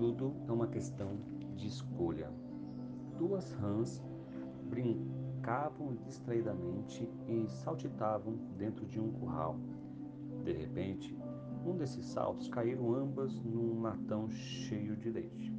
[0.00, 1.18] Tudo é uma questão
[1.54, 2.32] de escolha.
[3.18, 4.02] Duas rãs
[4.70, 9.58] brincavam distraidamente e saltitavam dentro de um curral.
[10.42, 11.14] De repente,
[11.66, 15.54] um desses saltos caíram ambas num latão cheio de leite.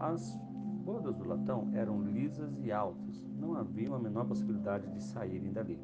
[0.00, 0.34] As
[0.82, 5.78] bordas do latão eram lisas e altas, não havia a menor possibilidade de saírem dali.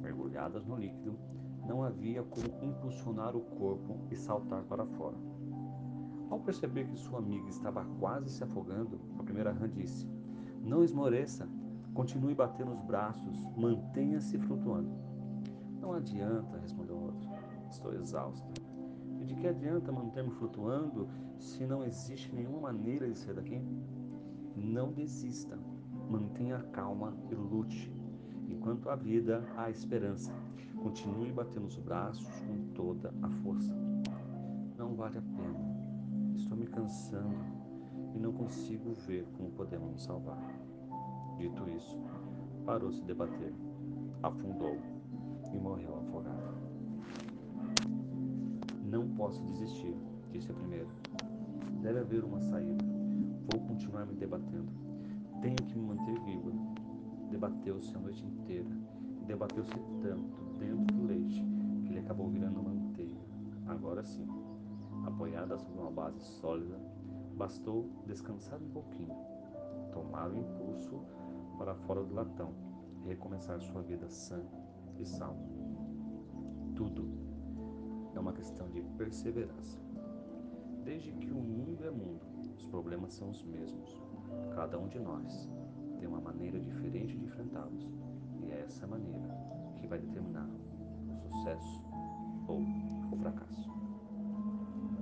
[0.00, 1.16] Mergulhadas no líquido,
[1.64, 5.16] não havia como impulsionar o corpo e saltar para fora.
[6.32, 10.08] Ao perceber que sua amiga estava quase se afogando, a primeira rã disse:
[10.62, 11.46] Não esmoreça,
[11.92, 14.90] continue batendo os braços, mantenha-se flutuando.
[15.78, 17.28] Não adianta, respondeu o outro.
[17.68, 18.50] Estou exausta.
[19.20, 21.06] E de que adianta manter-me flutuando
[21.38, 23.60] se não existe nenhuma maneira de sair daqui?
[24.56, 25.58] Não desista.
[26.08, 27.92] Mantenha calma e lute.
[28.48, 30.32] Enquanto há vida, há esperança.
[30.82, 33.76] Continue batendo os braços com toda a força.
[34.78, 35.81] Não vale a pena.
[36.34, 37.44] Estou me cansando
[38.14, 40.38] e não consigo ver como podemos nos salvar.
[41.38, 41.98] Dito isso,
[42.64, 43.54] parou se debater,
[44.22, 44.76] afundou
[45.52, 46.52] e morreu afogado.
[48.84, 49.96] Não posso desistir,
[50.30, 50.88] disse a primeira.
[51.80, 52.84] Deve haver uma saída.
[53.50, 54.70] Vou continuar me debatendo.
[55.40, 56.52] Tenho que me manter viva.
[57.30, 58.70] Debateu-se a noite inteira.
[59.26, 61.51] Debateu-se tanto dentro do leite
[65.42, 66.78] apoiada sobre uma base sólida,
[67.34, 69.14] bastou descansar um pouquinho,
[69.92, 71.00] tomar o impulso
[71.58, 72.54] para fora do latão
[73.04, 74.40] e recomeçar sua vida sã
[74.98, 75.42] e salva.
[76.76, 77.08] Tudo
[78.14, 79.80] é uma questão de perseverança.
[80.84, 82.24] Desde que o mundo é mundo,
[82.56, 84.00] os problemas são os mesmos.
[84.54, 85.48] Cada um de nós
[85.98, 87.90] tem uma maneira diferente de enfrentá-los,